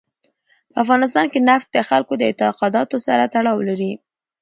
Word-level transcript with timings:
په 0.71 0.75
افغانستان 0.83 1.25
کې 1.33 1.39
نفت 1.49 1.67
د 1.71 1.77
خلکو 1.89 2.13
د 2.17 2.21
اعتقاداتو 2.29 2.97
سره 3.07 3.23
تړاو 3.33 3.65
لري. 3.69 3.91